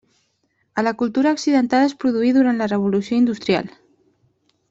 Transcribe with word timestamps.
A 0.73 0.81
la 0.87 0.93
cultura 1.01 1.33
occidental 1.35 1.85
es 1.89 1.93
produí 2.05 2.33
durant 2.39 2.59
la 2.63 2.71
Revolució 2.73 3.21
Industrial. 3.25 3.73